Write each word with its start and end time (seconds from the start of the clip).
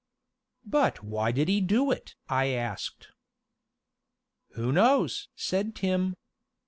"But 0.65 1.03
why 1.03 1.31
did 1.31 1.47
he 1.47 1.61
do 1.61 1.91
it?" 1.91 2.15
I 2.27 2.47
asked. 2.47 3.09
"Who 4.53 4.71
knows?" 4.71 5.29
said 5.35 5.75
Tim. 5.75 6.15